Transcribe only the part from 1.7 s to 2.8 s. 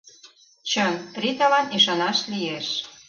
ӱшанаш лиеш.